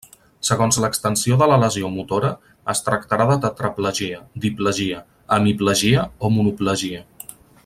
Segons 0.47 0.77
l'extensió 0.83 1.37
de 1.41 1.47
la 1.51 1.59
lesió 1.63 1.91
motora, 1.97 2.31
es 2.73 2.81
tractarà 2.87 3.29
de 3.33 3.37
tetraplegia, 3.45 4.25
diplegia, 4.47 5.03
hemiplegia 5.39 6.11
o 6.31 6.37
monoplegia. 6.39 7.09